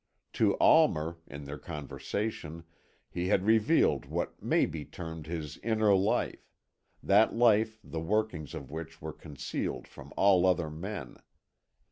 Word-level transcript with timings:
To 0.33 0.55
Almer, 0.57 1.17
in 1.27 1.45
their 1.45 1.59
conversation, 1.59 2.63
he 3.07 3.27
had 3.27 3.45
revealed 3.45 4.07
what 4.07 4.41
may 4.41 4.65
be 4.65 4.83
termed 4.83 5.27
his 5.27 5.59
inner 5.59 5.93
life, 5.95 6.49
that 7.03 7.35
life 7.35 7.77
the 7.83 7.99
workings 8.01 8.55
of 8.55 8.71
which 8.71 8.99
were 8.99 9.13
concealed 9.13 9.87
from 9.87 10.11
all 10.17 10.47
other 10.47 10.71
men. 10.71 11.17